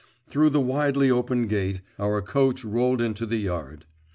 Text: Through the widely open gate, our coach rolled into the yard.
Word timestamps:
Through 0.27 0.49
the 0.49 0.59
widely 0.59 1.11
open 1.11 1.45
gate, 1.45 1.81
our 1.99 2.23
coach 2.23 2.65
rolled 2.65 3.03
into 3.03 3.27
the 3.27 3.37
yard. 3.37 3.85